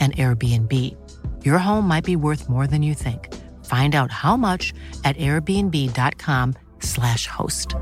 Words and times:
an 0.00 0.12
Airbnb. 0.12 0.96
Your 1.44 1.58
home 1.58 1.86
might 1.86 2.04
be 2.04 2.16
worth 2.16 2.48
more 2.48 2.66
than 2.66 2.82
you 2.82 2.94
think. 2.94 3.28
Find 3.66 3.94
out 3.94 4.10
how 4.10 4.38
much 4.38 4.72
at 5.04 5.18
airbnb.com/slash 5.18 7.26
host. 7.26 7.76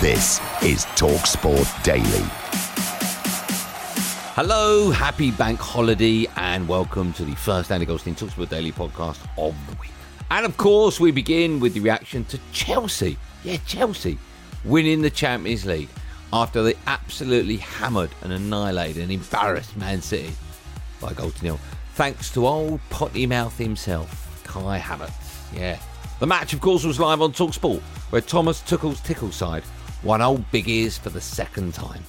This 0.00 0.38
is 0.62 0.84
TalkSport 0.96 1.82
Daily. 1.82 2.24
Hello, 4.36 4.90
happy 4.90 5.32
bank 5.32 5.58
holiday, 5.58 6.26
and 6.36 6.68
welcome 6.68 7.12
to 7.14 7.24
the 7.24 7.34
first 7.34 7.72
Andy 7.72 7.86
Goldstein 7.86 8.14
TalkSport 8.14 8.50
Daily 8.50 8.70
podcast 8.70 9.18
of 9.38 9.56
the 9.66 9.72
week. 9.80 9.90
And 10.30 10.46
of 10.46 10.56
course, 10.56 11.00
we 11.00 11.10
begin 11.10 11.58
with 11.58 11.74
the 11.74 11.80
reaction 11.80 12.24
to 12.26 12.38
Chelsea. 12.52 13.16
Yeah, 13.44 13.56
Chelsea 13.66 14.16
winning 14.64 15.02
the 15.02 15.10
Champions 15.10 15.66
League 15.66 15.88
after 16.34 16.64
they 16.64 16.74
absolutely 16.88 17.58
hammered 17.58 18.10
and 18.22 18.32
annihilated 18.32 19.00
and 19.00 19.12
embarrassed 19.12 19.76
Man 19.76 20.02
City 20.02 20.32
by 21.00 21.12
a 21.12 21.14
goal 21.14 21.30
to 21.30 21.44
nil. 21.44 21.60
Thanks 21.94 22.28
to 22.32 22.48
old 22.48 22.80
potty 22.90 23.24
mouth 23.24 23.56
himself, 23.56 24.42
Kai 24.42 24.80
Havertz. 24.80 25.56
Yeah. 25.56 25.78
The 26.18 26.26
match, 26.26 26.52
of 26.52 26.60
course, 26.60 26.82
was 26.82 26.98
live 26.98 27.22
on 27.22 27.32
Talksport, 27.32 27.80
where 28.10 28.20
Thomas 28.20 28.62
Tuchel's 28.62 29.00
tickle 29.00 29.30
side 29.30 29.62
won 30.02 30.20
old 30.20 30.50
Big 30.50 30.68
Ears 30.68 30.98
for 30.98 31.10
the 31.10 31.20
second 31.20 31.72
time. 31.72 32.02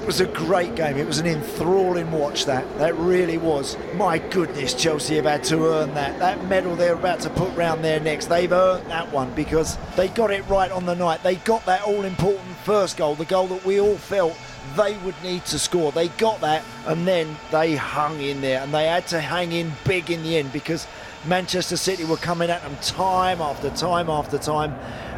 It 0.00 0.06
was 0.06 0.20
a 0.22 0.26
great 0.26 0.76
game. 0.76 0.96
It 0.96 1.06
was 1.06 1.18
an 1.18 1.26
enthralling 1.26 2.10
watch, 2.10 2.46
that. 2.46 2.66
That 2.78 2.96
really 2.96 3.36
was. 3.36 3.76
My 3.94 4.16
goodness, 4.16 4.72
Chelsea 4.72 5.16
have 5.16 5.26
had 5.26 5.44
to 5.44 5.66
earn 5.66 5.92
that. 5.92 6.18
That 6.18 6.42
medal 6.46 6.74
they're 6.74 6.94
about 6.94 7.20
to 7.20 7.30
put 7.30 7.54
round 7.54 7.84
their 7.84 8.00
necks, 8.00 8.24
they've 8.24 8.50
earned 8.50 8.90
that 8.90 9.12
one 9.12 9.32
because 9.34 9.76
they 9.96 10.08
got 10.08 10.30
it 10.30 10.48
right 10.48 10.70
on 10.70 10.86
the 10.86 10.94
night. 10.94 11.22
They 11.22 11.36
got 11.36 11.66
that 11.66 11.82
all 11.82 12.02
important 12.04 12.56
first 12.64 12.96
goal, 12.96 13.14
the 13.14 13.26
goal 13.26 13.46
that 13.48 13.62
we 13.66 13.78
all 13.78 13.96
felt 13.96 14.34
they 14.74 14.96
would 15.04 15.14
need 15.22 15.44
to 15.44 15.58
score. 15.58 15.92
They 15.92 16.08
got 16.08 16.40
that 16.40 16.64
and 16.86 17.06
then 17.06 17.36
they 17.50 17.76
hung 17.76 18.22
in 18.22 18.40
there 18.40 18.62
and 18.62 18.72
they 18.72 18.86
had 18.86 19.06
to 19.08 19.20
hang 19.20 19.52
in 19.52 19.70
big 19.84 20.10
in 20.10 20.22
the 20.22 20.38
end 20.38 20.50
because 20.50 20.86
Manchester 21.26 21.76
City 21.76 22.04
were 22.04 22.16
coming 22.16 22.48
at 22.48 22.62
them 22.62 22.74
time 22.80 23.42
after 23.42 23.68
time 23.68 24.08
after 24.08 24.38
time 24.38 24.72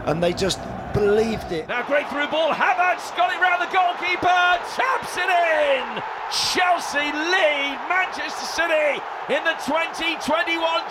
and 0.06 0.20
they 0.20 0.32
just 0.32 0.58
believed 0.92 1.52
it. 1.52 1.68
Now 1.68 1.82
great 1.82 2.08
through 2.08 2.28
ball, 2.28 2.52
Havertz 2.52 3.14
got 3.16 3.32
it 3.32 3.40
round 3.40 3.62
the 3.62 3.72
goalkeeper, 3.72 4.42
taps 4.76 5.16
it 5.16 5.28
in! 5.28 6.02
Chelsea 6.32 7.12
lead 7.12 7.78
Manchester 7.88 8.46
City 8.46 9.00
in 9.28 9.44
the 9.44 9.56
2021 9.64 10.16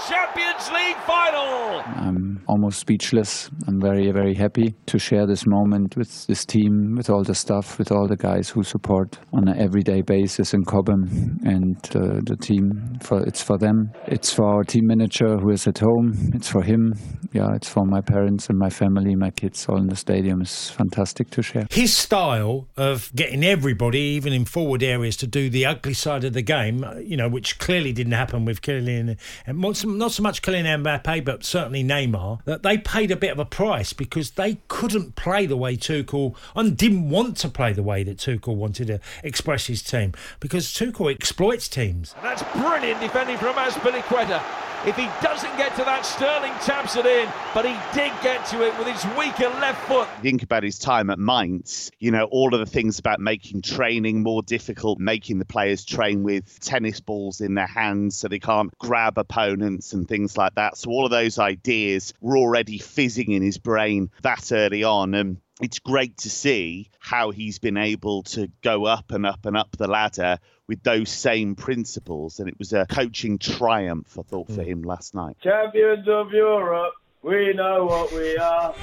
Champions 0.08 0.70
League 0.72 0.98
final. 1.06 1.82
I'm 1.98 2.31
almost 2.48 2.80
speechless. 2.80 3.50
I'm 3.68 3.80
very, 3.80 4.12
very 4.12 4.34
happy 4.34 4.74
to 4.88 5.00
share 5.00 5.26
this 5.26 5.46
moment 5.48 5.96
with 5.96 6.28
this 6.28 6.46
team, 6.46 6.96
with 6.98 7.10
all 7.10 7.24
the 7.24 7.36
staff, 7.36 7.78
with 7.78 7.92
all 7.92 8.08
the 8.08 8.18
guys 8.18 8.50
who 8.50 8.64
support 8.64 9.20
on 9.34 9.48
an 9.48 9.60
everyday 9.60 10.02
basis 10.02 10.54
in 10.54 10.64
Cobham 10.64 11.40
and 11.46 11.78
uh, 11.96 12.20
the 12.26 12.38
team. 12.40 12.98
For 13.02 13.22
it's 13.26 13.42
for 13.42 13.58
them. 13.58 13.92
It's 14.08 14.34
for 14.34 14.46
our 14.46 14.64
team 14.64 14.88
manager 14.88 15.38
who 15.38 15.50
is 15.50 15.68
at 15.68 15.80
home. 15.80 16.32
It's 16.34 16.50
for 16.50 16.62
him. 16.62 16.94
Yeah, 17.34 17.48
it's 17.56 17.70
for 17.70 17.86
my 17.86 18.02
parents 18.02 18.50
and 18.50 18.58
my 18.58 18.70
family, 18.70 19.16
my 19.16 19.32
kids, 19.32 19.66
all 19.68 19.78
in 19.78 19.88
the 19.88 19.96
stadium. 19.96 20.42
It's 20.42 20.70
fantastic 20.70 21.30
to 21.32 21.42
share. 21.42 21.68
His 21.70 21.96
style 21.96 22.68
of 22.78 23.12
getting 23.16 23.44
everybody, 23.44 24.00
even 24.00 24.34
in 24.34 24.46
forward 24.46 24.84
areas, 24.84 25.16
to 25.18 25.28
do 25.28 25.50
the 25.50 25.66
ugly 25.66 25.94
side 25.94 26.24
of 26.24 26.34
the 26.34 26.42
game, 26.42 26.86
you 27.04 27.16
know, 27.16 27.30
which 27.30 27.60
clearly 27.60 27.94
didn't 27.94 28.14
happen 28.14 28.46
with 28.46 28.62
Kylian, 28.62 29.18
and 29.46 29.60
not 29.60 30.12
so 30.12 30.24
much 30.24 30.42
Kylian 30.42 30.84
Mbappe, 30.84 31.24
but 31.24 31.44
certainly 31.44 31.84
Neymar, 31.84 32.41
that 32.46 32.64
they 32.64 32.78
paid 32.78 33.12
a 33.12 33.16
bit 33.16 33.32
of 33.32 33.40
a 33.40 33.46
price 33.46 33.94
because 33.94 34.32
they 34.32 34.60
couldn't 34.68 35.16
play 35.16 35.46
the 35.46 35.58
way 35.58 35.76
Tuchel 35.76 36.36
and 36.56 36.78
didn't 36.78 37.10
want 37.10 37.38
to 37.38 37.50
play 37.50 37.74
the 37.74 37.84
way 37.84 38.04
that 38.04 38.18
Tuchel 38.18 38.56
wanted 38.56 38.88
to 38.88 39.00
express 39.24 39.68
his 39.68 39.82
team 39.82 40.14
because 40.40 40.68
Tuchel 40.68 41.12
exploits 41.14 41.68
teams. 41.68 42.14
And 42.18 42.26
that's 42.26 42.44
brilliant 42.54 43.00
defending 43.00 43.38
from 43.38 43.56
Azpilicueta. 43.56 44.61
If 44.84 44.96
he 44.96 45.08
doesn't 45.22 45.56
get 45.58 45.76
to 45.76 45.84
that, 45.84 46.08
Sterling 46.08 46.54
taps 46.64 46.96
it 46.96 47.06
in, 47.06 47.30
but 47.54 47.66
he 47.66 47.76
did 47.94 48.12
get 48.24 48.48
to 48.48 48.66
it 48.66 48.76
with 48.80 48.88
his 48.88 49.06
weaker 49.16 49.48
left 49.60 49.88
foot. 49.88 50.08
Think 50.24 50.42
about 50.42 50.64
his 50.64 50.80
time 50.80 51.12
at 51.12 51.20
Mainz, 51.20 51.92
you 52.00 52.10
know, 52.10 52.24
all 52.26 52.56
of 52.56 52.60
the 52.60 52.66
things 52.66 52.98
about 52.98 53.20
making 53.20 53.62
training 53.62 54.24
more 54.24 54.42
difficult, 54.42 54.98
making 54.98 55.38
the 55.38 55.46
players 55.46 55.86
train 55.86 56.24
with 56.24 56.60
tennis 56.62 57.00
balls 57.00 57.42
in 57.42 57.54
their 57.54 57.68
hands 57.68 58.18
so 58.18 58.28
they 58.28 58.40
can't 58.40 58.76
grab 58.80 59.20
opponents 59.20 59.94
and 59.94 60.08
things 60.08 60.36
like 60.36 60.56
that. 60.56 60.78
So 60.78 60.90
all 60.90 61.06
of 61.06 61.12
those 61.12 61.38
ideas 61.38 62.16
were 62.20 62.38
already 62.38 62.80
fizzing 62.80 63.34
in 63.34 63.44
his 63.44 63.60
brain 63.60 64.10
that 64.24 64.52
early 64.52 64.84
on. 64.84 65.14
And 65.14 65.38
it's 65.62 65.78
great 65.78 66.18
to 66.18 66.30
see 66.32 66.90
how 67.00 67.30
he's 67.30 67.60
been 67.60 67.78
able 67.78 68.24
to 68.24 68.50
go 68.64 68.86
up 68.86 69.12
and 69.12 69.28
up 69.28 69.46
and 69.46 69.56
up 69.56 69.78
the 69.78 69.88
ladder 69.88 70.40
with 70.72 70.84
those 70.84 71.10
same 71.10 71.54
principles. 71.54 72.40
And 72.40 72.48
it 72.48 72.58
was 72.58 72.72
a 72.72 72.86
coaching 72.86 73.38
triumph, 73.38 74.18
I 74.18 74.22
thought, 74.22 74.48
for 74.48 74.64
mm. 74.64 74.68
him 74.68 74.84
last 74.84 75.14
night. 75.14 75.36
Champions 75.44 76.08
of 76.08 76.32
Europe, 76.32 76.94
we 77.24 77.52
know 77.54 77.84
what 77.84 78.10
we 78.14 78.38
are. 78.38 78.74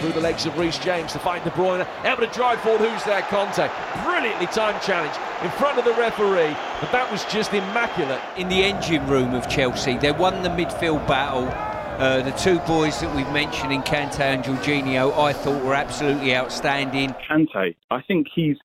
through 0.00 0.12
the 0.12 0.20
legs 0.20 0.46
of 0.46 0.56
Reece 0.58 0.78
James 0.78 1.12
to 1.12 1.18
find 1.18 1.42
De 1.44 1.50
Bruyne, 1.50 1.86
able 2.04 2.26
to 2.26 2.32
drive 2.32 2.60
forward. 2.60 2.80
Who's 2.86 3.02
there? 3.04 3.22
Kante. 3.22 3.70
Brilliantly 4.04 4.46
timed 4.46 4.82
challenge 4.82 5.16
in 5.42 5.50
front 5.58 5.78
of 5.78 5.84
the 5.84 5.94
referee, 5.94 6.54
but 6.80 6.92
that 6.92 7.10
was 7.10 7.24
just 7.24 7.52
immaculate. 7.52 8.20
In 8.36 8.48
the 8.48 8.62
engine 8.62 9.06
room 9.06 9.34
of 9.34 9.48
Chelsea, 9.48 9.96
they 9.96 10.12
won 10.12 10.42
the 10.42 10.50
midfield 10.50 11.06
battle. 11.08 11.71
Uh, 11.98 12.22
the 12.22 12.30
two 12.32 12.58
boys 12.60 13.00
that 13.00 13.14
we've 13.14 13.30
mentioned 13.32 13.72
in 13.72 13.82
Kante 13.82 14.20
and 14.20 14.42
Jorginho, 14.42 15.16
I 15.16 15.32
thought 15.32 15.62
were 15.62 15.74
absolutely 15.74 16.34
outstanding. 16.34 17.14
Kante, 17.30 17.76
I 17.90 18.02
think 18.02 18.26
he's 18.34 18.56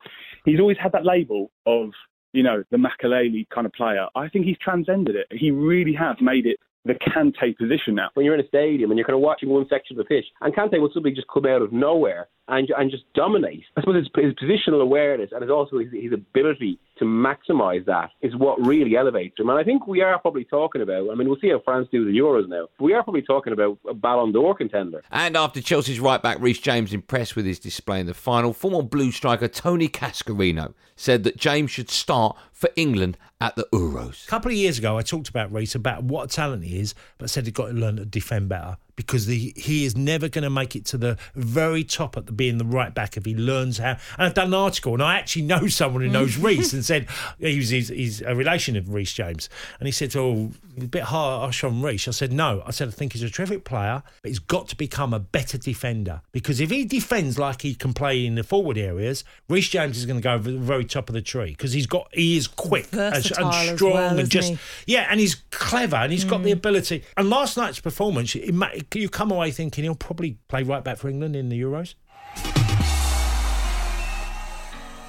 he's 0.46 0.60
always 0.60 0.78
had 0.82 0.94
that 0.94 1.06
label 1.06 1.52
of 1.66 1.92
you 2.32 2.42
know 2.42 2.64
the 2.72 2.78
Makelele 2.78 3.48
kind 3.50 3.68
of 3.68 3.74
player. 3.74 4.08
I 4.16 4.30
think 4.30 4.46
he's 4.46 4.58
transcended 4.60 5.16
it. 5.16 5.28
He 5.32 5.52
really 5.52 5.94
has 5.94 6.16
made 6.22 6.46
it 6.46 6.58
the 6.86 6.94
Kante 6.94 7.56
position 7.58 7.96
now. 7.96 8.10
When 8.14 8.26
you're 8.26 8.34
in 8.34 8.40
a 8.40 8.48
stadium 8.48 8.92
and 8.92 8.98
you're 8.98 9.06
kind 9.06 9.16
of 9.16 9.22
watching 9.22 9.50
one 9.50 9.68
section 9.70 10.00
of 10.00 10.06
the 10.06 10.08
pitch, 10.08 10.26
and 10.42 10.56
Kante 10.56 10.80
will 10.80 10.90
suddenly 10.90 11.12
just 11.12 11.28
come 11.28 11.46
out 11.46 11.62
of 11.62 11.72
nowhere 11.74 12.30
and 12.48 12.68
and 12.78 12.90
just 12.90 13.04
dominate. 13.14 13.64
I 13.76 13.82
suppose 13.82 13.96
his, 13.96 14.10
his 14.16 14.34
positional 14.36 14.82
awareness 14.82 15.32
and 15.34 15.42
his 15.42 15.52
also 15.52 15.80
his, 15.80 15.92
his 15.92 16.14
ability 16.14 16.80
to 17.00 17.06
maximise 17.06 17.86
that 17.86 18.12
is 18.22 18.36
what 18.36 18.60
really 18.66 18.96
elevates 18.96 19.40
him. 19.40 19.50
And 19.50 19.58
I 19.58 19.64
think 19.64 19.88
we 19.88 20.02
are 20.02 20.20
probably 20.20 20.44
talking 20.44 20.82
about. 20.82 21.10
I 21.10 21.16
mean, 21.16 21.28
we'll 21.28 21.40
see 21.40 21.50
how 21.50 21.62
France 21.64 21.88
do 21.92 22.06
the 22.06 22.18
Euros 22.18 22.48
now. 22.48 22.68
we 22.80 22.94
are 22.94 23.04
probably 23.04 23.22
talking 23.22 23.54
about 23.54 23.78
a 23.88 23.94
Ballon 23.94 24.32
d'Or 24.32 24.56
contender. 24.56 25.04
And 25.12 25.38
after 25.38 25.62
Chelsea's 25.62 26.00
right 26.00 26.22
back 26.22 26.38
Reece 26.40 26.60
James 26.60 26.94
impressed 26.94 27.36
with 27.36 27.46
his 27.46 27.60
display 27.60 28.00
in 28.00 28.06
the 28.06 28.14
final, 28.14 28.54
former 28.54 28.82
Blue 28.82 29.12
striker 29.12 29.48
Tony 29.48 29.88
Cascarino 29.88 30.74
said 30.96 31.24
that 31.24 31.38
James 31.38 31.72
should 31.72 31.90
start 31.90 32.38
for 32.52 32.70
England 32.76 33.18
at 33.40 33.56
the 33.56 33.68
Euros. 33.74 34.26
A 34.26 34.28
couple 34.28 34.52
of 34.52 34.58
years 34.58 34.80
ago, 34.80 34.98
I 34.98 35.04
talked 35.04 35.30
about 35.30 35.52
Reece 35.52 35.76
about 35.76 36.04
what 36.04 36.26
a 36.32 36.36
talent 36.36 36.64
he 36.64 36.80
is, 36.80 36.96
but 37.18 37.30
said 37.30 37.46
he's 37.46 37.54
got 37.54 37.68
to 37.68 37.74
learn 37.74 37.98
to 37.98 38.06
defend 38.06 38.50
better. 38.50 38.78
Because 38.98 39.28
the, 39.28 39.54
he 39.56 39.86
is 39.86 39.96
never 39.96 40.28
going 40.28 40.44
to 40.44 40.50
make 40.50 40.76
it 40.76 40.84
to 40.84 40.98
the 40.98 41.18
very 41.36 41.86
top 41.86 42.18
at 42.18 42.26
the, 42.26 42.34
being 42.34 42.58
the 42.58 42.66
right 42.66 42.94
back 42.94 43.16
if 43.16 43.24
he 43.24 43.34
learns 43.34 43.78
how. 43.78 43.92
And 44.18 44.28
I've 44.28 44.34
done 44.34 44.48
an 44.48 44.54
article, 44.54 44.94
and 44.94 45.02
I 45.02 45.18
actually 45.18 45.44
know 45.44 45.68
someone 45.68 46.02
who 46.02 46.10
knows 46.10 46.36
mm. 46.36 46.44
Reece 46.44 46.74
and 46.74 46.84
said 46.84 47.08
he 47.40 47.58
was 47.58 47.70
he's, 47.70 47.88
he's 47.88 48.22
a 48.22 48.36
relation 48.36 48.76
of 48.76 48.94
Reece 48.94 49.14
James, 49.14 49.48
and 49.80 49.88
he 49.88 49.92
said, 49.94 50.14
"Oh, 50.18 50.52
a 50.78 50.86
bit 50.86 51.04
harsh 51.04 51.64
on 51.64 51.82
Reece." 51.82 52.10
I 52.10 52.12
said, 52.12 52.34
"No." 52.34 52.64
I 52.66 52.72
said, 52.72 52.90
"I 52.90 52.92
think 52.92 53.14
he's 53.14 53.24
a 53.24 53.30
terrific 53.30 53.64
player, 53.64 54.04
but 54.22 54.30
he's 54.30 54.40
got 54.40 54.68
to 54.70 54.76
become 54.76 55.14
a 55.14 55.20
better 55.20 55.58
defender 55.58 56.22
because 56.32 56.60
if 56.60 56.72
he 56.72 56.84
defends 56.84 57.38
like 57.38 57.62
he 57.62 57.76
can 57.76 57.94
play 57.94 58.26
in 58.26 58.36
the 58.36 58.44
forward 58.44 58.78
areas, 58.78 59.24
Reece 59.48 59.70
James 59.70 59.98
is 59.98 60.06
going 60.06 60.20
to 60.20 60.24
go 60.24 60.34
over 60.34 60.52
the 60.52 60.58
very 60.58 60.86
top 60.86 61.08
of 61.08 61.14
the 61.14 61.22
tree 61.22 61.52
because 61.52 61.74
he's 61.74 61.88
got 61.88 62.10
he 62.14 62.36
is 62.36 62.48
quick 62.48 62.86
and, 62.92 63.14
Versatile 63.14 63.46
and 63.46 63.70
as 63.70 63.76
strong 63.76 63.94
well, 63.94 64.20
and 64.20 64.30
just 64.30 64.54
he? 64.54 64.94
yeah, 64.94 65.08
and 65.10 65.20
he's 65.20 65.36
clever 65.52 65.98
and 65.98 66.12
he's 66.12 66.24
got 66.24 66.42
the 66.42 66.50
mm. 66.50 66.54
ability. 66.54 67.04
And 67.16 67.30
last 67.30 67.58
night's 67.58 67.80
performance, 67.80 68.36
it 68.36 68.54
ma- 68.54 68.70
you 68.96 69.10
come 69.10 69.32
away 69.32 69.52
thinking 69.52 69.84
he'll 69.84 69.96
probably 69.96 70.38
play 70.48 70.64
right 70.64 70.84
back 70.84 70.98
for 70.98 71.10
England 71.10 71.36
in 71.36 71.50
the 71.50 71.60
Euros. 71.62 71.96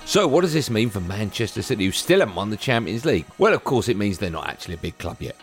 So, 0.04 0.26
what 0.26 0.40
does 0.40 0.54
this 0.54 0.70
mean 0.70 0.88
for 0.88 1.00
Manchester 1.00 1.60
City, 1.60 1.84
who 1.84 1.92
still 1.92 2.20
haven't 2.20 2.34
won 2.34 2.48
the 2.48 2.56
Champions 2.56 3.04
League? 3.04 3.26
Well, 3.36 3.52
of 3.52 3.62
course, 3.64 3.88
it 3.90 3.96
means 3.98 4.16
they're 4.16 4.30
not 4.30 4.48
actually 4.48 4.74
a 4.74 4.78
big 4.78 4.96
club 4.96 5.18
yet. 5.20 5.36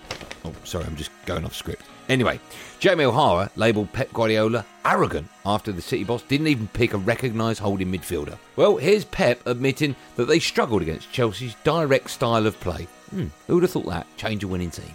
Oh, 0.43 0.53
sorry, 0.63 0.85
I'm 0.85 0.95
just 0.95 1.11
going 1.27 1.45
off 1.45 1.55
script. 1.55 1.83
Anyway, 2.09 2.39
Jamie 2.79 3.03
O'Hara 3.03 3.51
labelled 3.55 3.93
Pep 3.93 4.11
Guardiola 4.11 4.65
arrogant 4.83 5.27
after 5.45 5.71
the 5.71 5.81
City 5.81 6.03
boss 6.03 6.23
didn't 6.23 6.47
even 6.47 6.67
pick 6.69 6.93
a 6.93 6.97
recognised 6.97 7.59
holding 7.59 7.91
midfielder. 7.91 8.37
Well, 8.55 8.77
here's 8.77 9.05
Pep 9.05 9.39
admitting 9.45 9.95
that 10.15 10.25
they 10.25 10.39
struggled 10.39 10.81
against 10.81 11.11
Chelsea's 11.11 11.55
direct 11.63 12.09
style 12.09 12.47
of 12.47 12.59
play. 12.59 12.87
Hmm, 13.11 13.27
who 13.47 13.55
would 13.55 13.63
have 13.63 13.71
thought 13.71 13.85
that? 13.87 14.07
Change 14.17 14.43
a 14.43 14.47
winning 14.47 14.71
team. 14.71 14.93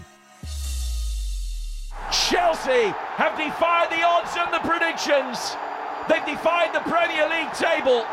Chelsea 2.61 2.93
have 3.17 3.39
defied 3.39 3.89
the 3.89 4.03
odds 4.05 4.37
and 4.37 4.53
the 4.53 4.61
predictions. 4.69 5.57
They've 6.09 6.37
defied 6.37 6.75
the 6.75 6.81
Premier 6.81 7.27
League 7.29 7.53
table. 7.55 8.05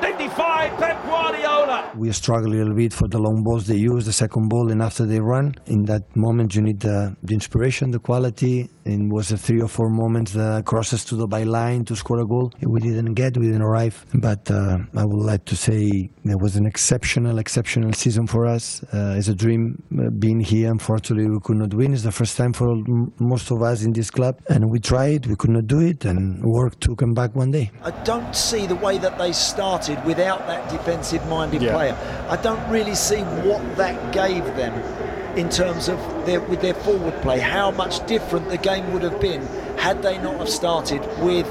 They've 0.00 0.16
defied 0.18 0.76
Pep 0.78 1.02
Guardiola. 1.04 1.92
We 1.96 2.12
struggle 2.12 2.52
a 2.52 2.56
little 2.58 2.74
bit 2.74 2.92
for 2.92 3.08
the 3.08 3.18
long 3.18 3.42
balls 3.42 3.66
they 3.66 3.76
use, 3.76 4.04
the 4.06 4.12
second 4.12 4.48
ball, 4.48 4.70
and 4.70 4.80
after 4.82 5.04
they 5.06 5.20
run. 5.20 5.54
In 5.66 5.84
that 5.84 6.02
moment, 6.16 6.54
you 6.54 6.62
need 6.62 6.80
the, 6.80 7.16
the 7.22 7.34
inspiration, 7.34 7.90
the 7.90 7.98
quality. 7.98 8.68
And 8.84 9.10
it 9.10 9.14
was 9.14 9.32
a 9.32 9.36
three 9.36 9.60
or 9.60 9.68
four 9.68 9.90
moments, 9.90 10.32
the 10.32 10.62
crosses 10.64 11.04
to 11.06 11.16
the 11.16 11.26
byline 11.26 11.86
to 11.86 11.96
score 11.96 12.20
a 12.20 12.26
goal. 12.26 12.52
We 12.62 12.80
didn't 12.80 13.14
get, 13.14 13.36
we 13.36 13.46
didn't 13.46 13.62
arrive. 13.62 14.04
But 14.14 14.50
uh, 14.50 14.78
I 14.96 15.04
would 15.04 15.24
like 15.26 15.44
to 15.46 15.56
say 15.56 16.10
it 16.24 16.40
was 16.40 16.56
an 16.56 16.66
exceptional, 16.66 17.38
exceptional 17.38 17.92
season 17.92 18.26
for 18.26 18.46
us. 18.46 18.82
Uh, 18.84 19.14
it's 19.18 19.28
a 19.28 19.34
dream 19.34 19.82
uh, 19.98 20.10
being 20.18 20.40
here. 20.40 20.70
Unfortunately, 20.70 21.28
we 21.28 21.38
could 21.42 21.56
not 21.56 21.74
win. 21.74 21.92
It's 21.92 22.02
the 22.02 22.12
first 22.12 22.36
time 22.36 22.52
for 22.52 22.70
m- 22.70 23.12
most 23.18 23.50
of 23.50 23.62
us 23.62 23.82
in 23.82 23.92
this 23.92 24.10
club. 24.10 24.40
And 24.48 24.70
we 24.70 24.78
tried, 24.78 25.26
we 25.26 25.36
could 25.36 25.50
not 25.50 25.66
do 25.66 25.80
it, 25.80 26.04
and 26.04 26.42
work 26.44 26.78
to 26.80 26.94
come 26.94 27.12
back 27.12 27.34
one 27.34 27.50
day. 27.50 27.70
I 27.82 27.90
don't 28.04 28.34
see 28.34 28.66
the 28.66 28.76
way 28.76 28.98
that 28.98 29.18
they 29.18 29.32
started 29.32 29.87
without 30.04 30.46
that 30.46 30.68
defensive 30.68 31.26
minded 31.28 31.62
Yeah. 31.62 31.72
player. 31.72 31.96
I 32.28 32.36
don't 32.36 32.68
really 32.68 32.94
see 32.94 33.20
what 33.20 33.76
that 33.76 34.12
gave 34.12 34.44
them 34.56 34.74
in 35.36 35.48
terms 35.48 35.88
of 35.88 35.98
their 36.26 36.40
with 36.40 36.60
their 36.60 36.74
forward 36.74 37.20
play, 37.22 37.38
how 37.38 37.70
much 37.70 38.04
different 38.06 38.48
the 38.48 38.56
game 38.56 38.92
would 38.92 39.02
have 39.02 39.20
been 39.20 39.46
had 39.76 40.02
they 40.02 40.18
not 40.18 40.36
have 40.38 40.48
started 40.48 41.00
with 41.22 41.46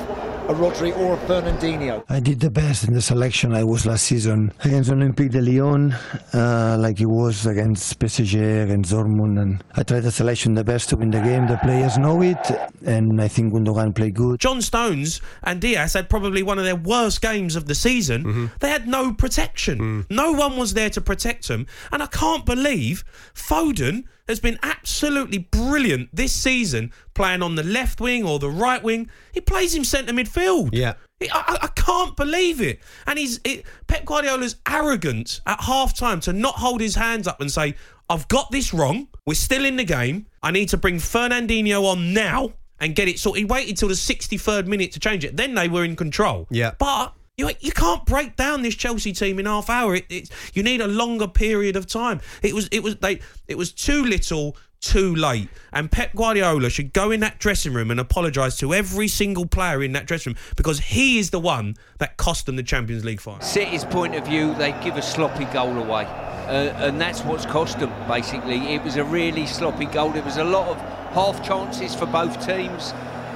a 0.47 0.53
Rodri 0.53 0.97
or 0.97 1.15
a 1.15 1.17
Fernandinho. 1.17 2.03
I 2.07 2.19
did 2.21 2.39
the 2.39 2.49
best 2.49 2.87
in 2.87 2.93
the 2.93 3.01
selection 3.01 3.53
I 3.53 3.63
was 3.65 3.85
last 3.85 4.05
season 4.05 4.53
against 4.63 4.89
Olympique 4.89 5.31
de 5.31 5.41
Lyon, 5.41 5.93
uh, 6.33 6.77
like 6.79 7.01
it 7.01 7.05
was 7.05 7.45
against 7.45 7.99
PSG, 7.99 8.63
against 8.63 8.93
Dortmund, 8.93 9.41
and 9.41 9.63
I 9.75 9.83
tried 9.83 10.01
the 10.01 10.11
selection 10.11 10.53
the 10.53 10.63
best 10.63 10.87
to 10.89 10.95
win 10.95 11.11
the 11.11 11.19
game. 11.19 11.47
The 11.47 11.57
players 11.57 11.97
know 11.97 12.21
it, 12.21 12.39
and 12.85 13.21
I 13.21 13.27
think 13.27 13.53
Gundogan 13.53 13.93
played 13.93 14.13
good. 14.15 14.39
John 14.39 14.61
Stones 14.61 15.19
and 15.43 15.59
Dias 15.59 15.93
had 15.93 16.09
probably 16.09 16.43
one 16.43 16.59
of 16.59 16.63
their 16.65 16.75
worst 16.77 17.21
games 17.21 17.55
of 17.57 17.65
the 17.65 17.75
season. 17.75 18.51
They 18.59 18.69
had 18.69 18.87
no 18.87 19.13
protection. 19.13 20.05
No 20.09 20.31
one 20.31 20.55
was 20.57 20.73
there 20.73 20.89
to 20.91 21.01
protect 21.01 21.47
them. 21.49 21.67
And 21.91 22.01
I 22.01 22.07
can't 22.07 22.45
believe 22.45 23.03
Foden 23.33 24.05
has 24.27 24.39
been 24.39 24.57
absolutely 24.63 25.37
brilliant 25.39 26.09
this 26.13 26.33
season 26.33 26.91
playing 27.13 27.41
on 27.41 27.55
the 27.55 27.63
left 27.63 27.99
wing 28.01 28.23
or 28.25 28.39
the 28.39 28.49
right 28.49 28.83
wing. 28.83 29.09
He 29.33 29.41
plays 29.41 29.73
him 29.73 29.83
centre 29.83 30.13
midfield. 30.13 30.69
Yeah. 30.73 30.93
I, 31.21 31.57
I- 31.63 31.67
can't 31.87 32.17
believe 32.17 32.59
it. 32.59 32.81
And 33.07 33.17
he's 33.17 33.39
it, 33.45 33.63
Pep 33.87 34.03
Guardiola's 34.03 34.57
arrogant 34.67 35.39
at 35.45 35.61
half 35.61 35.97
time 35.97 36.19
to 36.21 36.33
not 36.33 36.55
hold 36.55 36.81
his 36.81 36.95
hands 36.95 37.27
up 37.27 37.39
and 37.39 37.49
say, 37.49 37.75
I've 38.09 38.27
got 38.27 38.51
this 38.51 38.73
wrong. 38.73 39.07
We're 39.25 39.35
still 39.35 39.63
in 39.63 39.77
the 39.77 39.85
game. 39.85 40.27
I 40.43 40.51
need 40.51 40.67
to 40.69 40.77
bring 40.77 40.97
Fernandinho 40.97 41.85
on 41.85 42.13
now 42.13 42.51
and 42.81 42.93
get 42.93 43.07
it 43.07 43.19
sorted. 43.19 43.39
He 43.39 43.45
waited 43.45 43.77
till 43.77 43.87
the 43.87 43.93
63rd 43.93 44.67
minute 44.67 44.91
to 44.91 44.99
change 44.99 45.23
it. 45.23 45.37
Then 45.37 45.55
they 45.55 45.69
were 45.69 45.85
in 45.85 45.95
control. 45.95 46.45
Yeah. 46.51 46.73
But 46.77 47.13
you, 47.37 47.51
you 47.59 47.71
can't 47.71 48.03
break 48.05 48.35
down 48.35 48.63
this 48.63 48.75
Chelsea 48.75 49.13
team 49.13 49.39
in 49.39 49.45
half 49.45 49.69
hour. 49.69 49.95
It, 49.95 50.05
it, 50.09 50.29
you 50.53 50.63
need 50.63 50.81
a 50.81 50.87
longer 50.87 51.27
period 51.27 51.75
of 51.75 51.85
time. 51.85 52.19
It 52.41 52.53
was 52.53 52.67
it 52.71 52.81
was 52.81 52.97
they 52.97 53.19
it 53.47 53.57
was 53.57 53.71
too 53.71 54.03
little, 54.03 54.57
too 54.81 55.13
late. 55.15 55.47
And 55.71 55.91
Pep 55.91 56.15
Guardiola 56.15 56.71
should 56.71 56.93
go 56.93 57.11
in 57.11 57.19
that 57.19 57.37
dressing 57.37 57.73
room 57.73 57.91
and 57.91 57.99
apologise 57.99 58.57
to 58.57 58.73
every 58.73 59.07
single 59.07 59.45
player 59.45 59.83
in 59.83 59.91
that 59.91 60.07
dressing 60.07 60.33
room 60.33 60.41
because 60.55 60.79
he 60.79 61.19
is 61.19 61.29
the 61.29 61.39
one 61.39 61.75
that 61.99 62.17
cost 62.17 62.47
them 62.47 62.55
the 62.55 62.63
Champions 62.63 63.05
League 63.05 63.21
final. 63.21 63.41
City's 63.41 63.85
point 63.85 64.15
of 64.15 64.25
view, 64.25 64.55
they 64.55 64.71
give 64.83 64.97
a 64.97 65.01
sloppy 65.03 65.45
goal 65.45 65.77
away. 65.77 66.05
Uh, 66.47 66.73
and 66.77 66.99
that's 66.99 67.21
what's 67.21 67.45
cost 67.45 67.77
them, 67.79 67.91
basically. 68.07 68.73
It 68.73 68.81
was 68.81 68.95
a 68.95 69.03
really 69.03 69.45
sloppy 69.45 69.85
goal. 69.85 70.11
There 70.11 70.23
was 70.23 70.37
a 70.37 70.45
lot 70.45 70.69
of 70.69 70.77
half 71.13 71.45
chances 71.45 71.93
for 71.93 72.05
both 72.05 72.43
teams. 72.45 72.93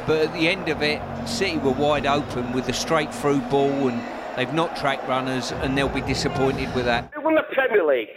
But 0.07 0.27
at 0.27 0.33
the 0.33 0.48
end 0.50 0.68
of 0.69 0.81
it, 0.81 1.01
City 1.27 1.57
were 1.57 1.71
wide 1.71 2.06
open 2.06 2.51
with 2.53 2.65
the 2.65 2.74
straight 2.74 3.13
through 3.13 3.39
ball 3.42 3.88
and 3.89 4.01
they've 4.36 4.53
not 4.53 4.75
tracked 4.75 5.07
runners 5.07 5.51
and 5.51 5.77
they'll 5.77 5.89
be 5.89 6.01
disappointed 6.01 6.74
with 6.75 6.86
that. 6.86 7.12
Who 7.13 7.21
won 7.21 7.36
the 7.36 7.44
Premier 7.53 7.86
League? 7.86 8.09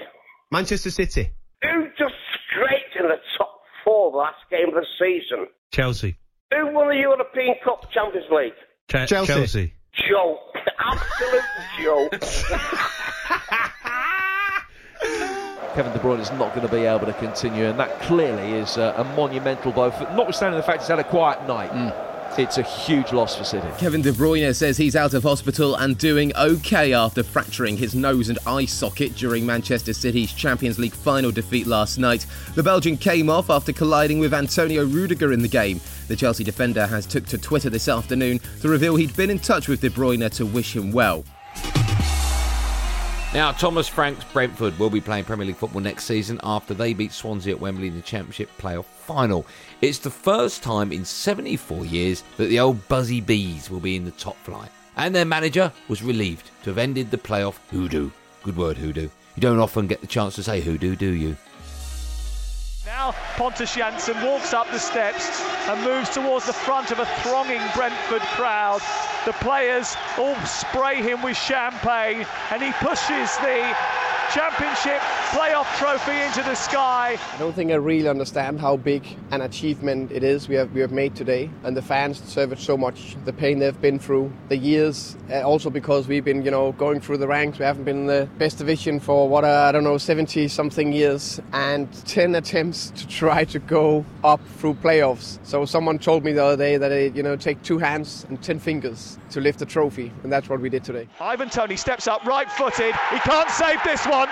Manchester 0.51 0.91
City. 0.91 1.31
Who 1.63 1.87
just 1.99 2.15
scraped 2.51 2.97
in 2.99 3.09
the 3.09 3.17
top 3.37 3.61
four 3.85 4.11
the 4.13 4.17
last 4.19 4.37
game 4.51 4.69
of 4.69 4.75
the 4.75 4.87
season? 4.99 5.47
Chelsea. 5.73 6.17
Who 6.53 6.73
won 6.73 6.89
the 6.89 6.97
European 6.97 7.57
Cup 7.65 7.91
Champions 7.93 8.27
League? 8.31 8.53
Che- 8.89 9.07
Chelsea. 9.07 9.33
Chelsea. 9.33 9.75
Joe. 10.09 10.39
Absolute 10.79 11.43
Joe. 11.83 12.09
Kevin 15.75 15.93
De 15.93 15.99
Bruyne 15.99 16.21
is 16.21 16.31
not 16.33 16.55
going 16.55 16.65
to 16.65 16.73
be 16.73 16.85
able 16.85 17.07
to 17.07 17.13
continue, 17.15 17.65
and 17.65 17.79
that 17.81 18.01
clearly 18.03 18.53
is 18.53 18.79
uh, 18.79 18.95
a 18.97 19.05
monumental 19.17 19.73
blow. 19.73 19.91
For, 19.91 20.05
notwithstanding 20.15 20.57
the 20.57 20.63
fact 20.63 20.83
he's 20.83 20.89
had 20.89 21.01
a 21.01 21.05
quiet 21.05 21.45
night, 21.49 21.73
it's 22.39 22.59
a 22.59 22.63
huge 22.63 23.13
loss 23.13 23.37
for 23.37 23.43
City. 23.43 23.67
Kevin 23.79 24.01
De 24.01 24.13
Bruyne 24.13 24.55
says 24.55 24.77
he's 24.77 24.95
out 24.95 25.15
of 25.15 25.25
hospital 25.25 25.75
and 25.75 25.99
doing 25.99 26.33
okay 26.37 26.93
after 26.93 27.25
fracturing 27.25 27.77
his 27.77 27.95
nose 27.95 28.29
and 28.29 28.39
eye 28.47 28.67
socket 28.67 29.17
during 29.17 29.45
Manchester 29.45 29.93
City's 29.93 30.33
Champions 30.33 30.79
League 30.79 30.95
final 30.95 31.33
defeat 31.33 31.67
last 31.67 31.99
night. 31.99 32.27
The 32.55 32.63
Belgian 32.63 32.97
came 32.97 33.29
off 33.29 33.51
after 33.51 33.73
colliding 33.73 34.21
with 34.21 34.33
Antonio 34.33 34.85
Rudiger 34.85 35.33
in 35.33 35.43
the 35.43 35.49
game. 35.49 35.81
The 36.07 36.17
Chelsea 36.17 36.45
defender 36.45 36.87
has 36.87 37.05
took 37.05 37.27
to 37.27 37.39
Twitter 37.39 37.71
this 37.71 37.89
afternoon 37.89 38.41
to 38.63 38.69
reveal 38.69 38.95
he'd 38.97 39.17
been 39.17 39.31
in 39.31 39.41
touch 39.41 39.67
with 39.69 39.81
De 39.81 39.91
Bruyne 39.91 40.31
to 40.35 40.47
wish 40.47 40.77
him 40.77 40.93
well. 40.93 41.25
Now, 43.35 43.51
Thomas 43.51 43.89
Frank's 43.89 44.23
Brentford 44.33 44.79
will 44.79 44.91
be 44.91 45.01
playing 45.01 45.25
Premier 45.25 45.49
League 45.49 45.57
football 45.57 45.81
next 45.81 46.05
season 46.05 46.39
after 46.45 46.73
they 46.73 46.95
beat 46.95 47.11
Swansea 47.11 47.53
at 47.53 47.61
Wembley 47.61 47.89
in 47.89 47.97
the 47.97 48.01
Championship 48.01 48.49
playoff 48.61 48.85
final. 48.85 49.45
It's 49.81 49.99
the 49.99 50.09
first 50.09 50.63
time 50.63 50.93
in 50.93 51.05
74 51.05 51.85
years 51.85 52.23
that 52.37 52.47
the 52.47 52.61
old 52.61 52.87
Buzzy 52.87 53.21
Bees 53.21 53.71
will 53.71 53.81
be 53.81 53.97
in 53.97 54.05
the 54.05 54.13
top 54.13 54.37
flight. 54.45 54.71
And 54.97 55.13
their 55.13 55.25
manager 55.25 55.73
was 55.89 56.01
relieved 56.01 56.53
to 56.63 56.71
have 56.71 56.79
ended 56.79 57.11
the 57.11 57.19
playoff 57.19 57.59
hoodoo. 57.73 58.13
Good 58.45 58.57
word, 58.57 58.77
hoodoo. 58.77 59.09
You 59.35 59.41
don't 59.41 59.59
often 59.59 59.89
get 59.89 60.01
the 60.01 60.07
chance 60.07 60.37
to 60.37 60.45
say 60.45 60.61
hoodoo, 60.61 60.95
do 60.95 61.11
you? 61.11 61.37
Now 62.87 63.17
Pontus 63.35 63.75
Jansson 63.75 64.25
walks 64.25 64.55
up 64.55 64.71
the 64.71 64.79
steps 64.79 65.43
and 65.69 65.83
moves 65.83 66.09
towards 66.11 66.47
the 66.47 66.53
front 66.53 66.93
of 66.93 67.01
a 67.01 67.07
thronging 67.23 67.63
Brentford 67.75 68.23
crowd. 68.23 68.81
The 69.25 69.33
players 69.33 69.97
all 70.19 70.37
spray 70.45 71.01
him 71.01 71.23
with 71.23 71.37
champagne 71.37 72.27
and 72.51 72.63
he 72.63 72.73
pushes 72.73 73.37
the 73.39 73.75
championship 74.33 75.01
playoff 75.35 75.67
trophy 75.79 76.13
into 76.13 76.49
the 76.49 76.55
sky. 76.55 77.19
I 77.35 77.39
don't 77.39 77.53
think 77.53 77.73
I 77.73 77.75
really 77.75 78.09
understand 78.09 78.61
how 78.61 78.77
big 78.77 79.05
an 79.33 79.41
achievement 79.41 80.13
it 80.13 80.23
is 80.23 80.49
we 80.49 80.55
have 80.55 80.71
we 80.71 80.81
have 80.81 80.93
made 80.93 81.17
today, 81.17 81.51
and 81.65 81.77
the 81.77 81.83
fans 81.83 82.21
deserve 82.21 82.53
it 82.53 82.61
so 82.61 82.77
much. 82.77 83.17
The 83.25 83.33
pain 83.33 83.59
they've 83.59 83.81
been 83.81 83.99
through, 83.99 84.33
the 84.49 84.57
years, 84.57 85.17
uh, 85.33 85.43
also 85.43 85.71
because 85.71 86.07
we've 86.07 86.25
been 86.25 86.45
you 86.45 86.53
know 86.53 86.71
going 86.73 87.01
through 87.01 87.19
the 87.19 87.27
ranks. 87.27 87.59
We 87.59 87.65
haven't 87.65 87.83
been 87.83 88.03
in 88.03 88.07
the 88.07 88.29
best 88.39 88.59
division 88.59 89.01
for 89.01 89.29
what 89.29 89.43
uh, 89.43 89.67
I 89.69 89.73
don't 89.73 89.83
know 89.83 89.99
70 89.99 90.47
something 90.47 90.93
years, 90.93 91.41
and 91.53 91.93
10 92.07 92.37
attempts 92.37 92.91
to 92.91 93.09
try 93.09 93.45
to 93.47 93.59
go 93.59 94.05
up 94.23 94.41
through 94.59 94.75
playoffs. 94.75 95.41
So 95.43 95.65
someone 95.65 95.99
told 95.99 96.25
me 96.25 96.33
the 96.33 96.45
other 96.45 96.57
day 96.57 96.77
that 96.77 96.93
it 96.93 97.17
you 97.17 97.25
know 97.25 97.35
take 97.35 97.61
two 97.63 97.79
hands 97.79 98.25
and 98.29 98.41
10 98.41 98.61
fingers 98.61 99.19
to 99.31 99.41
lift 99.41 99.61
a 99.63 99.67
trophy, 99.67 100.13
and 100.23 100.33
that's 100.33 100.49
what 100.49 100.61
we 100.61 100.69
did 100.69 100.85
today. 100.85 101.09
Ivan 101.19 101.51
Toney 101.51 101.77
steps 101.77 102.07
up 102.07 102.25
right 102.25 102.49
footed. 102.53 102.95
He 103.11 103.19
can't 103.19 103.51
save 103.51 103.83
this 103.83 104.07
one. 104.07 104.29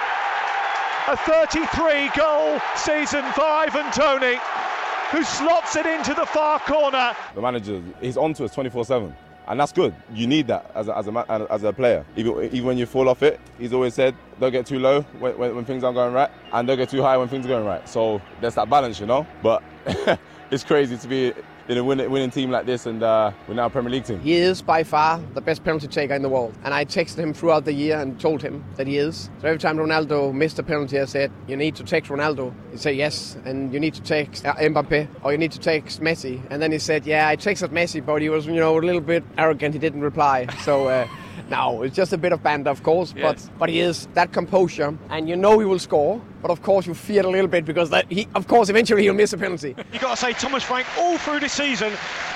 A 1.08 1.16
33 1.16 2.10
goal 2.16 2.60
season 2.76 3.24
for 3.32 3.42
Ivan 3.42 3.90
Toney. 3.90 4.38
who 5.10 5.22
slots 5.24 5.74
it 5.76 5.84
into 5.84 6.14
the 6.14 6.24
far 6.24 6.58
corner. 6.60 7.12
The 7.34 7.40
manager, 7.42 7.82
he's 8.00 8.16
on 8.16 8.34
to 8.34 8.44
us 8.44 8.54
24 8.54 8.84
7. 8.84 9.16
And 9.48 9.58
that's 9.58 9.72
good. 9.72 9.94
You 10.14 10.28
need 10.28 10.46
that 10.46 10.70
as 10.74 10.86
a, 10.86 10.96
as 10.96 11.08
a, 11.08 11.46
as 11.50 11.64
a 11.64 11.72
player. 11.72 12.06
Even, 12.16 12.44
even 12.44 12.64
when 12.64 12.78
you 12.78 12.86
fall 12.86 13.08
off 13.08 13.24
it, 13.24 13.40
he's 13.58 13.72
always 13.72 13.94
said, 13.94 14.14
don't 14.38 14.52
get 14.52 14.64
too 14.64 14.78
low 14.78 15.02
when, 15.18 15.36
when, 15.36 15.56
when 15.56 15.64
things 15.64 15.82
aren't 15.82 15.96
going 15.96 16.14
right, 16.14 16.30
and 16.52 16.68
don't 16.68 16.76
get 16.76 16.88
too 16.88 17.02
high 17.02 17.16
when 17.16 17.28
things 17.28 17.44
are 17.46 17.48
going 17.48 17.66
right. 17.66 17.86
So 17.88 18.22
there's 18.40 18.54
that 18.54 18.70
balance, 18.70 19.00
you 19.00 19.06
know? 19.06 19.26
But 19.42 19.62
it's 20.52 20.62
crazy 20.62 20.96
to 20.96 21.08
be 21.08 21.32
in 21.68 21.78
a 21.78 21.84
winning, 21.84 22.10
winning 22.10 22.30
team 22.30 22.50
like 22.50 22.66
this, 22.66 22.86
and 22.86 23.02
uh, 23.02 23.32
we're 23.46 23.54
now 23.54 23.66
a 23.66 23.70
Premier 23.70 23.90
League 23.90 24.04
team. 24.04 24.20
He 24.20 24.34
is 24.34 24.62
by 24.62 24.82
far 24.82 25.20
the 25.34 25.40
best 25.40 25.64
penalty 25.64 25.86
taker 25.86 26.14
in 26.14 26.22
the 26.22 26.28
world. 26.28 26.54
And 26.64 26.74
I 26.74 26.84
texted 26.84 27.18
him 27.18 27.32
throughout 27.32 27.64
the 27.64 27.72
year 27.72 27.98
and 27.98 28.18
told 28.20 28.42
him 28.42 28.64
that 28.76 28.86
he 28.86 28.98
is. 28.98 29.30
So 29.40 29.48
every 29.48 29.58
time 29.58 29.76
Ronaldo 29.76 30.32
missed 30.34 30.58
a 30.58 30.62
penalty, 30.62 30.98
I 30.98 31.04
said, 31.04 31.30
You 31.46 31.56
need 31.56 31.76
to 31.76 31.84
text 31.84 32.10
Ronaldo. 32.10 32.52
He 32.70 32.78
said, 32.78 32.96
Yes. 32.96 33.36
And 33.44 33.72
you 33.72 33.80
need 33.80 33.94
to 33.94 34.02
text 34.02 34.44
uh, 34.44 34.54
Mbappe, 34.56 35.08
or 35.22 35.32
you 35.32 35.38
need 35.38 35.52
to 35.52 35.60
text 35.60 36.00
Messi. 36.00 36.40
And 36.50 36.60
then 36.60 36.72
he 36.72 36.78
said, 36.78 37.06
Yeah, 37.06 37.28
I 37.28 37.36
texted 37.36 37.68
Messi, 37.68 38.04
but 38.04 38.20
he 38.22 38.28
was, 38.28 38.46
you 38.46 38.54
know, 38.54 38.78
a 38.78 38.80
little 38.80 39.00
bit 39.00 39.24
arrogant. 39.38 39.74
He 39.74 39.78
didn't 39.80 40.02
reply. 40.02 40.46
So. 40.64 40.88
Uh, 40.88 41.08
no, 41.50 41.82
it's 41.82 41.94
just 41.96 42.12
a 42.12 42.18
bit 42.18 42.32
of 42.32 42.42
banter, 42.42 42.70
of 42.70 42.82
course, 42.82 43.12
Yes. 43.16 43.48
but 43.50 43.58
but 43.58 43.68
he 43.68 43.80
is 43.80 44.08
that 44.14 44.32
composure, 44.32 44.94
and 45.10 45.28
you 45.28 45.36
know 45.36 45.58
he 45.58 45.64
will 45.64 45.78
score. 45.78 46.20
But 46.40 46.50
of 46.50 46.60
course, 46.62 46.86
you 46.88 46.94
fear 46.94 47.20
it 47.20 47.24
a 47.24 47.28
little 47.30 47.46
bit 47.46 47.64
because 47.64 47.88
that 47.90 48.10
he, 48.10 48.26
of 48.34 48.48
course, 48.48 48.68
eventually 48.68 49.02
he'll 49.02 49.14
miss 49.14 49.32
a 49.32 49.38
penalty. 49.38 49.76
you 49.92 50.00
got 50.00 50.10
to 50.10 50.16
say, 50.16 50.32
Thomas 50.32 50.64
Frank, 50.64 50.88
all 50.98 51.16
through 51.16 51.38
the 51.38 51.48
season, 51.48 51.92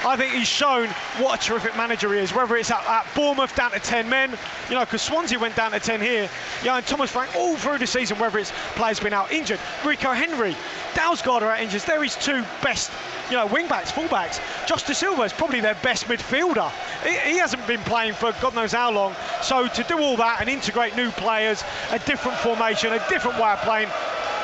I 0.07 0.17
think 0.17 0.33
he's 0.33 0.47
shown 0.47 0.87
what 1.19 1.41
a 1.41 1.45
terrific 1.45 1.77
manager 1.77 2.13
he 2.15 2.21
is. 2.21 2.33
Whether 2.33 2.57
it's 2.57 2.71
at, 2.71 2.87
at 2.87 3.05
Bournemouth 3.17 3.57
down 3.57 3.73
to 3.73 3.81
10 3.81 4.09
men, 4.09 4.39
you 4.69 4.77
know, 4.77 4.85
because 4.85 5.03
Swansea 5.03 5.39
went 5.41 5.57
down 5.57 5.73
to 5.73 5.81
10 5.81 6.01
here. 6.01 6.31
Yeah, 6.63 6.77
and 6.77 6.87
Thomas 6.87 7.11
Frank, 7.11 7.35
all 7.35 7.57
through 7.57 7.79
the 7.79 7.87
season, 7.89 8.17
whether 8.21 8.39
it's 8.39 8.53
players 8.77 9.01
been 9.01 9.13
out 9.13 9.33
injured, 9.33 9.59
Rico 9.85 10.13
Henry, 10.13 10.55
Dalsgaard 10.95 11.43
are 11.43 11.51
out 11.51 11.61
injured. 11.61 11.83
They're 11.83 12.05
his 12.05 12.15
two 12.15 12.45
best, 12.63 12.93
you 13.31 13.37
know, 13.37 13.47
wing 13.47 13.67
backs, 13.69 13.91
full 13.91 14.09
backs. 14.09 14.41
Josh 14.67 14.85
De 14.85 14.95
Silva 14.95 15.23
is 15.23 15.33
probably 15.33 15.61
their 15.61 15.77
best 15.83 16.05
midfielder. 16.07 16.71
He, 17.03 17.33
he 17.33 17.39
hasn't 17.39 17.67
been 17.67 17.81
playing 17.81 18.15
for 18.15 18.33
God 18.41 18.55
knows 18.55 18.73
how 18.73 18.91
long. 18.91 19.15
So 19.43 19.69
to 19.69 19.83
do 19.85 19.99
all 19.99 20.17
that 20.17 20.41
and 20.41 20.49
integrate 20.49 20.97
new 20.97 21.11
players, 21.11 21.65
a 21.91 21.99
different 22.01 22.39
formation, 22.39 22.93
a 22.93 23.09
different 23.09 23.39
way 23.39 23.51
of 23.51 23.59
playing, 23.61 23.89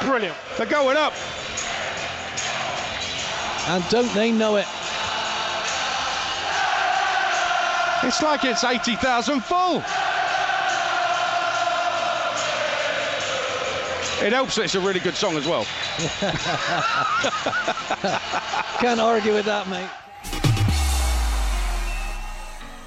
brilliant. 0.03 0.37
They're 0.57 0.67
going 0.67 0.97
up. 0.97 1.13
And 3.69 3.89
don't 3.89 4.13
they 4.15 4.33
know 4.33 4.57
it? 4.57 4.67
It's 8.05 8.21
like 8.21 8.45
it's 8.45 8.65
80,000 8.65 9.41
full. 9.41 9.83
It 14.23 14.33
helps 14.33 14.55
that 14.55 14.63
it's 14.63 14.77
a 14.77 14.81
really 14.81 15.01
good 15.01 15.17
song 15.17 15.37
as 15.37 15.49
well. 15.49 15.65
Can't 18.79 19.01
argue 19.01 19.35
with 19.35 19.47
that, 19.47 19.69
mate. 19.69 19.91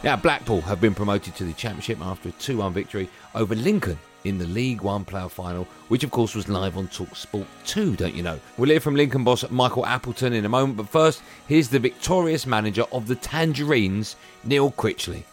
Now, 0.02 0.16
Blackpool 0.16 0.62
have 0.62 0.80
been 0.80 0.96
promoted 0.96 1.36
to 1.36 1.44
the 1.44 1.52
Championship 1.52 2.00
after 2.00 2.30
a 2.30 2.32
2 2.32 2.60
1 2.60 2.72
victory 2.72 3.10
over 3.34 3.54
Lincoln 3.54 4.00
in 4.24 4.38
the 4.38 4.46
League 4.46 4.82
One 4.82 5.04
playoff 5.04 5.32
final, 5.32 5.68
which 5.90 6.06
of 6.06 6.12
course 6.12 6.36
was 6.36 6.48
live 6.48 6.78
on 6.78 6.88
Talk 6.88 7.14
Sport 7.18 7.48
2, 7.66 7.98
don't 7.98 8.16
you 8.16 8.24
know? 8.24 8.40
We'll 8.58 8.70
hear 8.70 8.80
from 8.80 8.96
Lincoln 8.96 9.26
boss 9.26 9.44
Michael 9.50 9.86
Appleton 9.86 10.32
in 10.32 10.46
a 10.46 10.50
moment, 10.50 10.78
but 10.78 10.88
first, 10.88 11.22
here's 11.48 11.68
the 11.68 11.80
victorious 11.80 12.46
manager 12.46 12.86
of 12.94 13.08
the 13.08 13.16
Tangerines, 13.16 14.16
Neil 14.46 14.72
Critchley. 14.72 15.26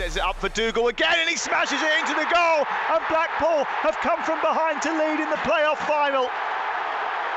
Sends 0.00 0.16
it 0.16 0.22
up 0.22 0.40
for 0.40 0.48
Dougall 0.48 0.88
again 0.88 1.14
and 1.18 1.28
he 1.28 1.36
smashes 1.36 1.78
it 1.82 2.00
into 2.00 2.14
the 2.14 2.26
goal. 2.32 2.64
And 2.88 3.02
Blackpool 3.10 3.64
have 3.64 3.94
come 3.98 4.22
from 4.22 4.40
behind 4.40 4.80
to 4.80 4.90
lead 4.92 5.20
in 5.20 5.28
the 5.28 5.36
playoff 5.36 5.76
final. 5.86 6.26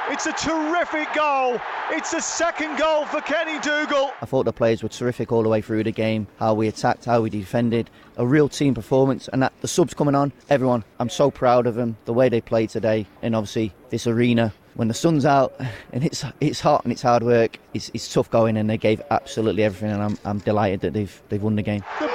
It's 0.09 0.27
a 0.27 0.31
terrific 0.31 1.13
goal. 1.13 1.59
It's 1.91 2.11
the 2.11 2.21
second 2.21 2.77
goal 2.77 3.03
for 3.03 3.19
Kenny 3.19 3.59
Dougall. 3.59 4.13
I 4.21 4.25
thought 4.25 4.45
the 4.45 4.53
players 4.53 4.81
were 4.81 4.87
terrific 4.87 5.33
all 5.33 5.43
the 5.43 5.49
way 5.49 5.59
through 5.59 5.83
the 5.83 5.91
game. 5.91 6.25
How 6.39 6.53
we 6.53 6.69
attacked, 6.69 7.03
how 7.03 7.19
we 7.19 7.29
defended, 7.29 7.89
a 8.15 8.25
real 8.25 8.47
team 8.47 8.73
performance, 8.73 9.27
and 9.27 9.41
that 9.43 9.51
the 9.59 9.67
subs 9.67 9.93
coming 9.93 10.15
on. 10.15 10.31
Everyone, 10.49 10.85
I'm 11.01 11.09
so 11.09 11.31
proud 11.31 11.67
of 11.67 11.75
them. 11.75 11.97
The 12.05 12.13
way 12.13 12.29
they 12.29 12.39
played 12.39 12.69
today, 12.69 13.07
and 13.21 13.35
obviously 13.35 13.73
this 13.89 14.07
arena. 14.07 14.53
When 14.75 14.87
the 14.87 14.93
sun's 14.93 15.25
out 15.25 15.53
and 15.91 16.03
it's 16.03 16.23
it's 16.39 16.61
hot 16.61 16.83
and 16.85 16.93
it's 16.93 17.01
hard 17.01 17.23
work, 17.23 17.59
it's, 17.73 17.91
it's 17.93 18.11
tough 18.11 18.31
going, 18.31 18.55
and 18.55 18.69
they 18.69 18.77
gave 18.77 19.01
absolutely 19.11 19.63
everything. 19.63 19.91
And 19.91 20.01
I'm, 20.01 20.17
I'm 20.23 20.39
delighted 20.39 20.79
that 20.81 20.93
they've 20.93 21.21
they've 21.29 21.43
won 21.43 21.57
the 21.57 21.61
game. 21.61 21.83
The 21.99 22.07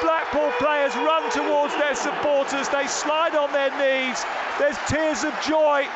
players 0.89 1.07
run 1.07 1.31
towards 1.31 1.75
their 1.75 1.95
supporters. 1.95 2.69
They 2.69 2.87
slide 2.87 3.35
on 3.35 3.53
their 3.53 3.71
knees. 3.71 4.25
There's 4.59 4.77
tears 4.89 5.25
of 5.25 5.35
joy. 5.43 5.87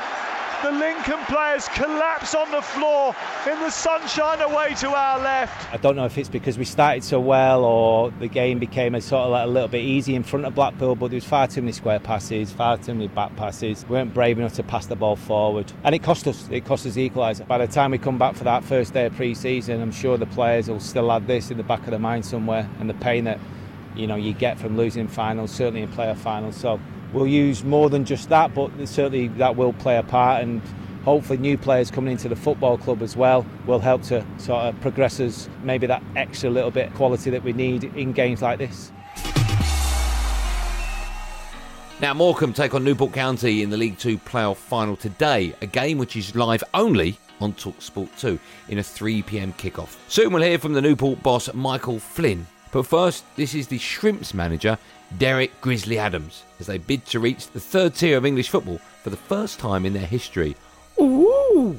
The 0.63 0.71
Lincoln 0.71 1.19
players 1.27 1.67
collapse 1.71 2.37
on 2.37 2.49
the 2.53 2.63
floor 2.63 3.17
in 3.51 3.59
the 3.59 3.71
sunshine 3.71 4.41
away 4.43 4.75
to 4.75 4.91
our 4.91 5.19
left. 5.19 5.75
I 5.75 5.77
don't 5.77 5.97
know 5.97 6.05
if 6.05 6.17
it's 6.17 6.29
because 6.29 6.57
we 6.57 6.65
started 6.65 7.03
so 7.03 7.19
well 7.19 7.65
or 7.65 8.13
the 8.13 8.29
game 8.29 8.61
became 8.61 8.95
a 8.95 9.01
sort 9.01 9.25
of 9.25 9.33
like 9.33 9.45
a 9.45 9.51
little 9.51 9.69
bit 9.69 9.83
easy 9.83 10.15
in 10.15 10.23
front 10.23 10.45
of 10.45 10.55
Blackpool, 10.55 10.95
but 10.95 11.09
there 11.09 11.17
was 11.17 11.25
far 11.25 11.49
too 11.49 11.63
many 11.63 11.73
square 11.73 11.99
passes, 11.99 12.53
far 12.53 12.79
too 12.79 12.95
many 12.95 13.09
back 13.09 13.35
passes. 13.35 13.85
We 13.89 13.97
weren't 13.97 14.15
brave 14.15 14.39
enough 14.39 14.55
to 14.55 14.63
pass 14.63 14.87
the 14.87 14.95
ball 14.95 15.17
forward, 15.17 15.73
and 15.83 15.97
it 15.97 16.05
cost 16.05 16.29
us. 16.29 16.49
It 16.49 16.65
cost 16.65 16.87
us 16.87 16.95
the 16.95 17.11
equaliser. 17.11 17.45
By 17.49 17.59
the 17.59 17.67
time 17.67 17.91
we 17.91 17.99
come 17.99 18.19
back 18.19 18.37
for 18.37 18.45
that 18.45 18.63
first 18.63 18.95
day 18.95 19.07
of 19.07 19.17
pre-season, 19.17 19.83
I'm 19.83 19.91
sure 19.91 20.17
the 20.17 20.27
players 20.27 20.69
will 20.69 20.79
still 20.79 21.11
have 21.11 21.27
this 21.27 21.51
in 21.51 21.57
the 21.57 21.65
back 21.65 21.81
of 21.81 21.91
their 21.91 21.99
mind 21.99 22.25
somewhere, 22.25 22.69
and 22.79 22.89
the 22.89 22.95
pain 22.95 23.25
that 23.25 23.41
you 23.97 24.07
know 24.07 24.17
you 24.17 24.33
get 24.33 24.59
from 24.59 24.77
losing 24.77 25.09
finals, 25.09 25.51
certainly 25.51 25.83
in 25.83 25.89
playoff 25.89 26.19
finals. 26.19 26.57
So 26.57 26.81
we'll 27.13 27.27
use 27.27 27.65
more 27.65 27.91
than 27.91 28.05
just 28.05 28.29
that, 28.29 28.55
but 28.55 28.71
certainly 28.87 29.29
that 29.29 29.57
will 29.57 29.73
play 29.75 29.97
a 29.97 30.03
part 30.03 30.43
and 30.43 30.63
hopefully 31.05 31.39
new 31.39 31.59
players 31.59 31.91
coming 31.91 32.13
into 32.13 32.29
the 32.29 32.37
football 32.37 32.79
club 32.79 33.03
as 33.03 33.17
well 33.17 33.45
will 33.67 33.81
help 33.81 34.03
to 34.03 34.25
sort 34.39 34.65
of 34.65 34.81
progress 34.81 35.19
us 35.21 35.49
maybe 35.63 35.87
that 35.87 36.03
extra 36.17 36.49
little 36.49 36.71
bit 36.71 36.89
of 36.89 36.95
quality 36.95 37.31
that 37.31 37.43
we 37.43 37.53
need 37.53 37.85
in 37.85 38.13
games 38.13 38.41
like 38.43 38.59
this. 38.59 38.93
Now, 42.01 42.15
Morecambe 42.15 42.53
take 42.53 42.75
on 42.75 42.83
Newport 42.83 43.13
County 43.13 43.63
in 43.63 43.71
the 43.71 43.77
League 43.77 43.97
Two 43.97 44.19
playoff 44.19 44.57
final 44.57 44.97
today, 44.97 45.55
a 45.61 45.67
game 45.67 45.99
which 45.99 46.17
is 46.17 46.35
live 46.35 46.65
only 46.75 47.17
on 47.41 47.53
Talksport 47.55 48.09
2 48.19 48.39
in 48.69 48.79
a 48.79 48.83
3 48.83 49.23
pm 49.23 49.53
kickoff. 49.53 49.97
Soon 50.09 50.33
we'll 50.33 50.43
hear 50.43 50.59
from 50.59 50.73
the 50.73 50.83
Newport 50.83 51.23
boss 51.23 51.53
Michael 51.55 52.01
Flynn. 52.01 52.47
But 52.73 52.87
first, 52.87 53.25
this 53.37 53.55
is 53.55 53.69
the 53.69 53.79
Shrimps 53.79 54.33
manager 54.33 54.79
Derek 55.19 55.61
Grizzly 55.61 55.99
Adams 55.99 56.45
as 56.59 56.67
they 56.67 56.79
bid 56.79 57.05
to 57.07 57.21
reach 57.21 57.49
the 57.49 57.61
third 57.61 57.95
tier 57.95 58.17
of 58.17 58.25
English 58.25 58.49
football 58.49 58.81
for 59.03 59.11
the 59.11 59.17
first 59.17 59.59
time 59.59 59.85
in 59.85 59.93
their 59.93 60.07
history. 60.07 60.57
Ooh! 60.99 61.79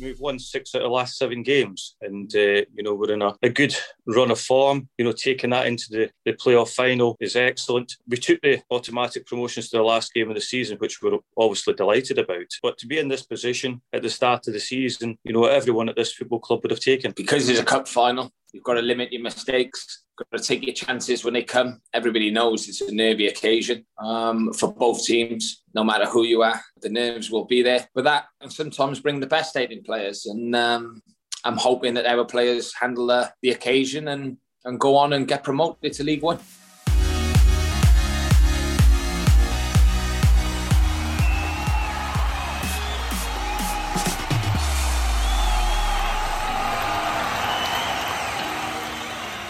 We've 0.00 0.20
won 0.20 0.38
six 0.38 0.76
out 0.76 0.82
of 0.82 0.84
the 0.84 0.94
last 0.94 1.18
seven 1.18 1.42
games, 1.42 1.96
and 2.00 2.32
uh, 2.36 2.62
you 2.72 2.84
know 2.84 2.94
we're 2.94 3.12
in 3.12 3.20
a, 3.22 3.34
a 3.42 3.48
good 3.48 3.74
run 4.06 4.30
of 4.30 4.38
form. 4.38 4.88
You 4.96 5.04
know, 5.04 5.10
taking 5.10 5.50
that 5.50 5.66
into 5.66 5.86
the, 5.90 6.10
the 6.24 6.34
playoff 6.34 6.72
final 6.72 7.16
is 7.18 7.34
excellent. 7.34 7.96
We 8.06 8.16
took 8.16 8.40
the 8.42 8.62
automatic 8.70 9.26
promotions 9.26 9.70
to 9.70 9.78
the 9.78 9.82
last 9.82 10.14
game 10.14 10.28
of 10.28 10.36
the 10.36 10.40
season, 10.40 10.78
which 10.78 11.02
we're 11.02 11.18
obviously 11.36 11.74
delighted 11.74 12.18
about. 12.18 12.46
But 12.62 12.78
to 12.78 12.86
be 12.86 12.98
in 12.98 13.08
this 13.08 13.24
position 13.24 13.82
at 13.92 14.02
the 14.02 14.10
start 14.10 14.46
of 14.46 14.52
the 14.52 14.60
season, 14.60 15.18
you 15.24 15.32
know, 15.32 15.46
everyone 15.46 15.88
at 15.88 15.96
this 15.96 16.12
football 16.12 16.38
club 16.38 16.60
would 16.62 16.70
have 16.70 16.78
taken 16.78 17.10
because 17.16 17.48
it's 17.48 17.58
a 17.58 17.64
cup 17.64 17.88
final. 17.88 18.32
You've 18.52 18.64
got 18.64 18.74
to 18.74 18.82
limit 18.82 19.12
your 19.12 19.22
mistakes. 19.22 20.04
Got 20.16 20.38
to 20.38 20.42
take 20.42 20.64
your 20.64 20.74
chances 20.74 21.24
when 21.24 21.34
they 21.34 21.42
come. 21.42 21.80
Everybody 21.92 22.30
knows 22.30 22.68
it's 22.68 22.80
a 22.80 22.92
nervy 22.92 23.28
occasion 23.28 23.86
um, 23.98 24.52
for 24.52 24.72
both 24.72 25.04
teams. 25.04 25.62
No 25.74 25.84
matter 25.84 26.06
who 26.06 26.24
you 26.24 26.42
are, 26.42 26.60
the 26.80 26.88
nerves 26.88 27.30
will 27.30 27.44
be 27.44 27.62
there. 27.62 27.88
But 27.94 28.04
that 28.04 28.26
and 28.40 28.52
sometimes 28.52 29.00
bring 29.00 29.20
the 29.20 29.26
best 29.26 29.56
out 29.56 29.70
in 29.70 29.82
players. 29.82 30.26
And 30.26 30.56
um, 30.56 31.02
I'm 31.44 31.56
hoping 31.56 31.94
that 31.94 32.06
our 32.06 32.24
players 32.24 32.74
handle 32.74 33.10
uh, 33.10 33.28
the 33.42 33.50
occasion 33.50 34.08
and 34.08 34.38
and 34.64 34.80
go 34.80 34.96
on 34.96 35.12
and 35.12 35.28
get 35.28 35.44
promoted 35.44 35.92
to 35.94 36.04
League 36.04 36.22
One. 36.22 36.38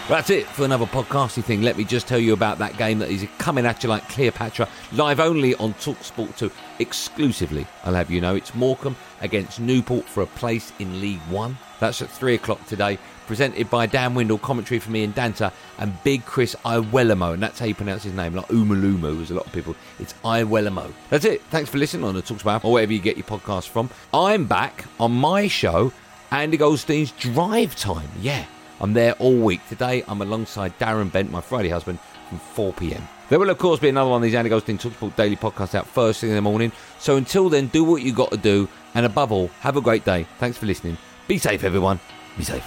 That's 0.09 0.31
it 0.31 0.47
for 0.47 0.65
another 0.65 0.87
podcasty 0.87 1.43
thing. 1.43 1.61
Let 1.61 1.77
me 1.77 1.83
just 1.83 2.07
tell 2.07 2.17
you 2.17 2.33
about 2.33 2.57
that 2.57 2.75
game 2.79 2.97
that 2.97 3.11
is 3.11 3.27
coming 3.37 3.67
at 3.67 3.83
you 3.83 3.89
like 3.89 4.09
Cleopatra, 4.09 4.67
live 4.91 5.19
only 5.19 5.53
on 5.57 5.75
Talksport 5.75 6.35
2, 6.35 6.51
exclusively. 6.79 7.67
I'll 7.83 7.93
have 7.93 8.09
you 8.09 8.19
know 8.19 8.33
it's 8.33 8.55
Morecambe 8.55 8.95
against 9.21 9.59
Newport 9.59 10.05
for 10.05 10.23
a 10.23 10.25
place 10.25 10.73
in 10.79 10.99
League 10.99 11.21
One. 11.29 11.59
That's 11.79 12.01
at 12.01 12.09
3 12.09 12.33
o'clock 12.33 12.65
today, 12.65 12.97
presented 13.27 13.69
by 13.69 13.85
Dan 13.85 14.15
Windle, 14.15 14.39
commentary 14.39 14.79
from 14.79 14.95
and 14.95 15.13
Danta, 15.13 15.53
and 15.77 15.93
Big 16.03 16.25
Chris 16.25 16.55
Iwelumo, 16.65 17.35
and 17.35 17.43
that's 17.43 17.59
how 17.59 17.67
you 17.67 17.75
pronounce 17.75 18.01
his 18.01 18.13
name, 18.13 18.33
like 18.33 18.47
Umalumo, 18.47 19.21
as 19.21 19.29
a 19.29 19.35
lot 19.35 19.45
of 19.45 19.53
people. 19.53 19.75
It's 19.99 20.13
Iwelumo. 20.25 20.91
That's 21.11 21.25
it. 21.25 21.43
Thanks 21.51 21.69
for 21.69 21.77
listening 21.77 22.05
on 22.05 22.15
the 22.15 22.23
Talksport 22.23 22.65
or 22.65 22.71
wherever 22.71 22.91
you 22.91 22.97
get 22.99 23.15
your 23.15 23.27
podcast 23.27 23.67
from. 23.67 23.91
I'm 24.11 24.47
back 24.47 24.85
on 24.99 25.11
my 25.11 25.47
show, 25.47 25.93
Andy 26.31 26.57
Goldstein's 26.57 27.11
Drive 27.11 27.75
Time. 27.75 28.09
Yeah. 28.19 28.45
I'm 28.79 28.93
there 28.93 29.13
all 29.13 29.35
week. 29.35 29.59
Today, 29.67 30.03
I'm 30.07 30.21
alongside 30.21 30.77
Darren 30.79 31.11
Bent, 31.11 31.31
my 31.31 31.41
Friday 31.41 31.69
husband, 31.69 31.99
from 32.29 32.39
4 32.39 32.73
pm. 32.73 33.07
There 33.29 33.37
will, 33.37 33.49
of 33.49 33.57
course, 33.57 33.79
be 33.79 33.89
another 33.89 34.09
one 34.09 34.17
of 34.17 34.23
these 34.23 34.35
Andy 34.35 34.49
Goldstein 34.49 34.77
Talksport 34.77 35.15
Daily 35.15 35.35
podcasts 35.35 35.75
out 35.75 35.85
first 35.85 36.21
thing 36.21 36.29
in 36.29 36.35
the 36.35 36.41
morning. 36.41 36.71
So 36.97 37.17
until 37.17 37.49
then, 37.49 37.67
do 37.67 37.83
what 37.83 38.01
you 38.01 38.13
got 38.13 38.31
to 38.31 38.37
do. 38.37 38.67
And 38.95 39.05
above 39.05 39.31
all, 39.31 39.49
have 39.59 39.77
a 39.77 39.81
great 39.81 40.05
day. 40.05 40.25
Thanks 40.39 40.57
for 40.57 40.65
listening. 40.65 40.97
Be 41.27 41.37
safe, 41.37 41.63
everyone. 41.63 41.99
Be 42.37 42.43
safe. 42.43 42.65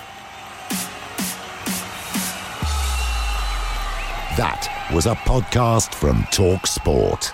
That 4.37 4.88
was 4.95 5.07
a 5.07 5.14
podcast 5.14 5.95
from 5.95 6.26
Talk 6.31 6.66
Sport. 6.66 7.33